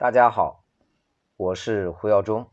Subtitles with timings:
[0.00, 0.64] 大家好，
[1.34, 2.52] 我是胡耀中，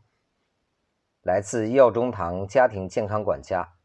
[1.22, 3.76] 来自耀中堂家庭健康管家。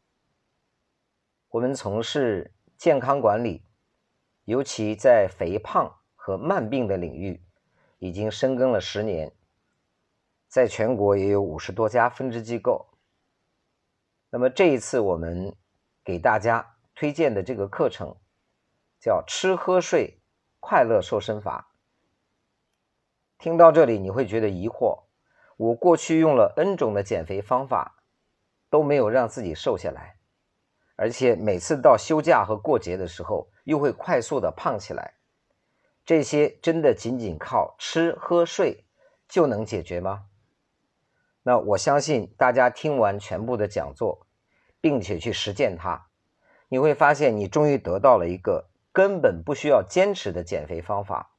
[1.48, 3.64] 我们从事健康管理，
[4.46, 7.40] 尤其在肥胖和慢病的领域，
[8.00, 9.32] 已经深耕了十年，
[10.48, 12.88] 在全国也有五十多家分支机构。
[14.30, 15.56] 那么这一次我们
[16.02, 18.16] 给大家推荐的这个课程，
[18.98, 20.20] 叫“吃喝睡
[20.58, 21.68] 快乐瘦身法”。
[23.42, 25.00] 听到这里，你会觉得疑惑：
[25.56, 27.96] 我过去用了 N 种的减肥方法，
[28.70, 30.14] 都没有让自己瘦下来，
[30.94, 35.14] 而且每次到休假和过节的时候，又会快速的胖起来。
[36.04, 38.84] 这些真的仅仅靠吃喝睡
[39.26, 40.26] 就能解决吗？
[41.42, 44.24] 那我相信大家听完全部的讲座，
[44.80, 46.06] 并且去实践它，
[46.68, 51.31] 你会发现你终于得到了一个根本不需要坚持的减肥方法。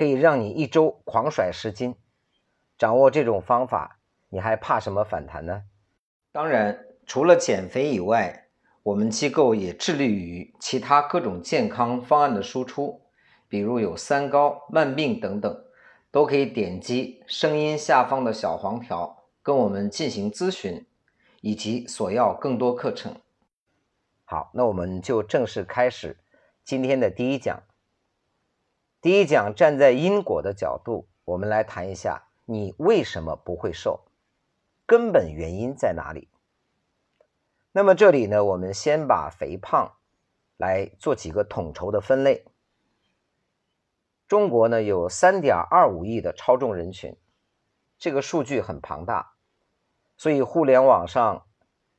[0.00, 1.94] 可以让你一周狂甩十斤，
[2.78, 3.98] 掌握这种方法，
[4.30, 5.64] 你还怕什么反弹呢？
[6.32, 8.46] 当然，除了减肥以外，
[8.82, 13.02] 我们机构也致力于其他各种健康方案的输出，
[13.46, 15.64] 比如有三高、慢病等等，
[16.10, 20.86] 都可以点击声音下方的小黄条跟我们进行咨询，
[21.42, 23.14] 以及索要更多课程。
[24.24, 26.16] 好，那我们就正式开始
[26.64, 27.62] 今天的第一讲。
[29.02, 34.04] 第一讲站在因果的角度，我们来谈一下你为什么不会瘦，
[34.84, 36.28] 根本原因在哪里？
[37.72, 39.92] 那么这里呢，我们先把肥胖
[40.58, 42.44] 来做几个统筹的分类。
[44.28, 47.16] 中国呢有三点二五亿的超重人群，
[47.98, 49.32] 这个数据很庞大，
[50.18, 51.46] 所以互联网上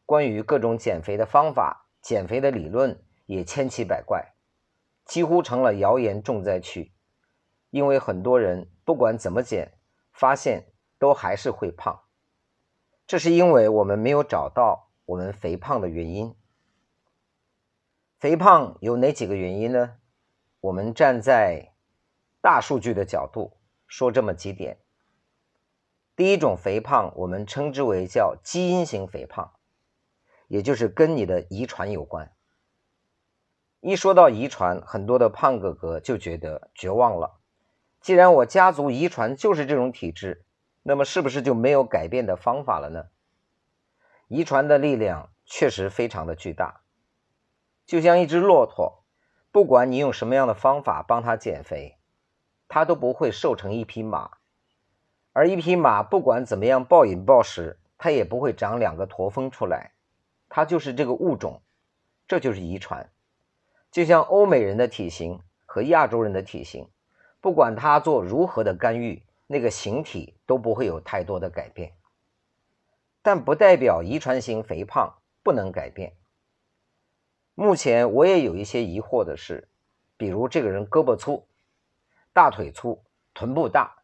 [0.06, 4.31] 关于各种减肥的方法、减肥的理论也千奇百怪。
[5.12, 6.94] 几乎成了谣言重灾区，
[7.70, 9.78] 因为很多人不管怎么减，
[10.14, 12.04] 发现都还是会胖。
[13.06, 16.34] 这是因为我们没有找到我们肥胖的原因。
[18.20, 19.98] 肥胖有哪几个原因呢？
[20.62, 21.74] 我们站在
[22.40, 23.58] 大数据的角度
[23.88, 24.78] 说这么几点。
[26.16, 29.52] 第一种肥胖，我们称之为叫基因型肥胖，
[30.48, 32.32] 也就是跟你的遗传有关。
[33.82, 37.40] 一说到遗传，很多的胖哥哥就觉得绝望了。
[38.00, 40.46] 既然我家族遗传就是这种体质，
[40.84, 43.06] 那么是不是就没有改变的方法了呢？
[44.28, 46.82] 遗传的力量确实非常的巨大，
[47.88, 49.04] 就像一只骆驼，
[49.52, 51.98] 不管你用什么样的方法帮它减肥，
[52.68, 54.38] 它都不会瘦成一匹马；
[55.34, 59.94] 而一匹马不管怎么样暴饮暴食，它也不会长两个驼峰出来。
[60.50, 61.64] 它就是这个物种，
[62.28, 63.12] 这就是遗传。
[63.92, 66.88] 就像欧美人的体型和亚洲人的体型，
[67.42, 71.92] 不管他做如何的干预，那个形体都不会有太多的改变。
[73.22, 76.14] 但不代表遗传型肥胖不能改变。
[77.54, 79.68] 目前我也有一些疑惑的是，
[80.16, 81.46] 比如这个人胳膊粗、
[82.32, 83.04] 大腿粗、
[83.34, 84.04] 臀部大，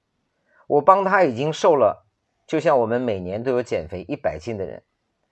[0.68, 2.06] 我帮他已经瘦了，
[2.46, 4.84] 就像我们每年都有减肥一百斤的人，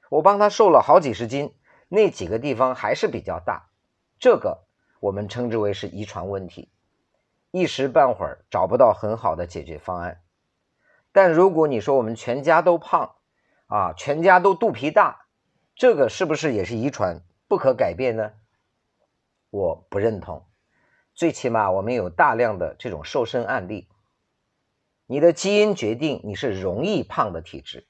[0.10, 1.54] 我帮他瘦了好几十斤，
[1.90, 3.70] 那几个地方还是比较大。
[4.26, 4.64] 这个
[5.02, 6.72] 我们称之为是遗传问题，
[7.52, 10.24] 一时半会儿找不到很好的解决方案。
[11.12, 13.18] 但如果你说我们全家都胖，
[13.68, 15.28] 啊，全家都肚皮大，
[15.76, 18.32] 这个是不是也是遗传不可改变呢？
[19.52, 20.48] 我不认同。
[21.14, 23.88] 最起码我们有大量的这种瘦身案例。
[25.06, 27.86] 你的基因决定你是容易胖的体质，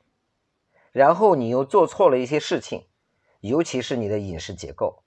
[0.91, 2.85] 然后你又做错了一些事情，
[3.40, 5.04] 尤其是你的饮食结构。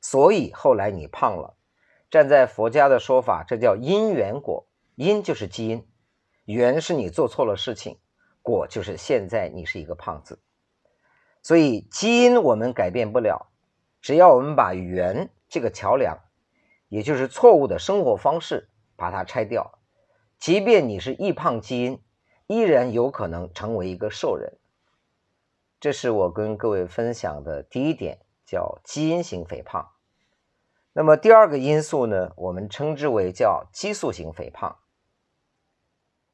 [0.00, 1.56] 所以后来你胖了，
[2.10, 4.66] 站在佛家的说法，这叫因缘果。
[4.96, 5.88] 因就是基因，
[6.44, 7.98] 缘是你做错了事情，
[8.42, 10.42] 果就是现在你是一个胖子。
[11.42, 13.50] 所以基因我们改变不了，
[14.02, 16.18] 只要我们把缘这个桥梁，
[16.88, 19.78] 也就是错误的生活方式，把它拆掉，
[20.38, 22.02] 即便你是易胖基因，
[22.46, 24.58] 依然有可能成为一个瘦人。
[25.80, 28.18] 这是我跟各位分享的第一点。
[28.50, 29.92] 叫基因型肥胖，
[30.92, 34.76] 那么第二个因素呢，我们称之为叫激素型肥胖。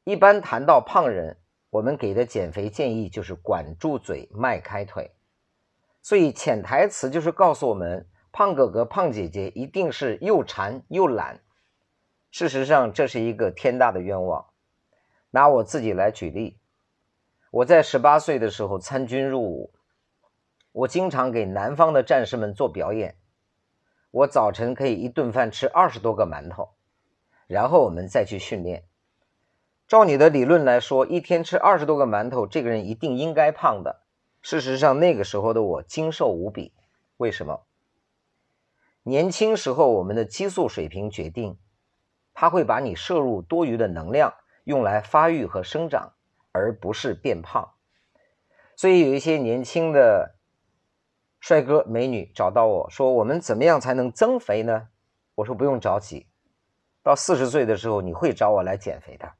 [0.03, 1.37] 一般谈到胖人，
[1.69, 5.11] 我们给的减肥建议就是管住嘴，迈开腿。
[6.01, 11.43] 所以潜台词就是告诉我们，胖哥哥、胖姐姐一定是又馋又懒。
[12.31, 14.47] 事实上，这是一个天大的冤枉。
[15.29, 16.57] 拿我自己来举例，
[17.51, 19.71] 我在十八岁的时候参军入伍。
[20.77, 23.15] 我经常给南方的战士们做表演。
[24.11, 26.75] 我早晨可以一顿饭吃二十多个馒头，
[27.47, 28.83] 然后我们再去训练。
[29.87, 34.03] 照你的理论来说，一天吃二十多个馒头，这个人一定应该胖的。
[34.43, 36.73] 事实上，那个时候的我精瘦无比。
[37.17, 37.65] 为什么？
[39.01, 41.57] 年轻时候我们的激素水平决定，
[42.35, 46.13] 它会把你摄入多余的能量用来发育和生长，
[46.51, 47.73] 而不是变胖。
[48.75, 50.35] 所以有一些年轻的
[51.47, 54.89] 帅哥美女找到我说：“我们怎么样才能增肥呢？”
[55.33, 56.27] 我说：“不用着急，
[57.01, 59.31] 到四十岁的时候你会找我来减肥的。”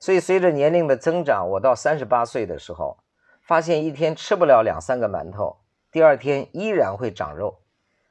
[0.00, 2.96] 所以，随着年龄的增长，我到三十八岁的时候，
[3.42, 5.58] 发现一天吃不了两三个馒头，
[5.92, 7.60] 第二天依然会长肉。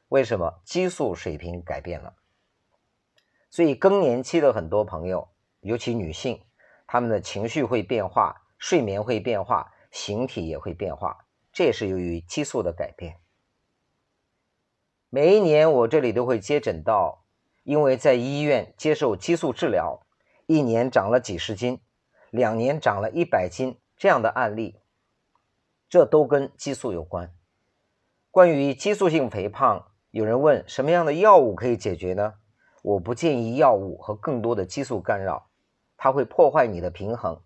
[0.09, 0.61] 为什么？
[0.63, 2.13] 激素水平改变了。
[3.49, 5.27] 所以，更年期的很多朋友，
[5.61, 6.39] 尤其女性，
[6.85, 13.19] 她们的情绪会变化，睡眠会变化，形体也会变化，这也是由于激素的改变。
[15.09, 17.25] 每一年，我这里都会接诊到，
[17.63, 20.05] 因为在医院接受激素治疗。
[20.45, 21.79] 一年长了几十斤，
[22.31, 24.79] 两年长了一百斤，这样的案例，
[25.87, 27.31] 这都跟激素有关。
[28.31, 32.33] 关于激素性肥胖，有人问什么样的药物可以解决呢？
[32.81, 35.49] 我不建议药物和更多的激素干扰，
[35.97, 37.39] 它会破坏你的平衡，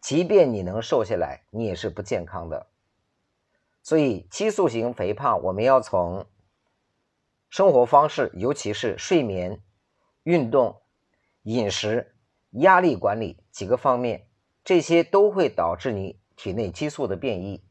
[0.00, 2.66] 即便你能瘦下来，你也是不健康的。
[3.86, 6.26] 所以，激素型肥胖，我们要从
[7.48, 9.62] 生活方式，尤其是睡眠、
[10.24, 10.82] 运动、
[11.44, 12.16] 饮食。
[12.50, 14.26] 压力管理几个方面，
[14.64, 17.64] 这些都会导致你体内激素的变异。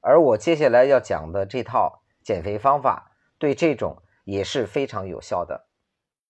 [0.00, 5.68] 而我接下来要讲的这套减肥方法，对这种也是非常有效的。